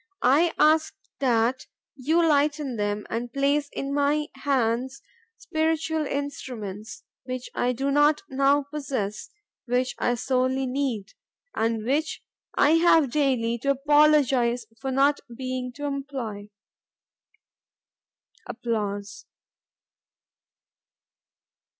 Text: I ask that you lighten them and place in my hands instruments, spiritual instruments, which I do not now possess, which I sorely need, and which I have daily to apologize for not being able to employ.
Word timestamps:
I 0.23 0.51
ask 0.57 0.95
that 1.19 1.67
you 1.95 2.27
lighten 2.27 2.75
them 2.75 3.05
and 3.11 3.31
place 3.31 3.69
in 3.71 3.93
my 3.93 4.29
hands 4.37 5.03
instruments, 5.03 5.37
spiritual 5.37 6.07
instruments, 6.07 7.03
which 7.25 7.51
I 7.53 7.71
do 7.73 7.91
not 7.91 8.23
now 8.27 8.63
possess, 8.63 9.29
which 9.67 9.93
I 9.99 10.15
sorely 10.15 10.65
need, 10.65 11.13
and 11.53 11.85
which 11.85 12.23
I 12.57 12.71
have 12.77 13.11
daily 13.11 13.59
to 13.59 13.69
apologize 13.69 14.65
for 14.79 14.89
not 14.89 15.19
being 15.37 15.65
able 15.67 15.73
to 15.75 15.85
employ. 15.85 16.49